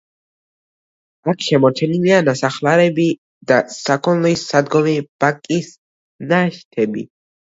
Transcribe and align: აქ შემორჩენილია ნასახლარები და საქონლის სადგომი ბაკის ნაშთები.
აქ 1.33 1.43
შემორჩენილია 1.47 2.21
ნასახლარები 2.29 3.05
და 3.51 3.59
საქონლის 3.75 4.45
სადგომი 4.53 4.97
ბაკის 5.25 5.71
ნაშთები. 6.33 7.07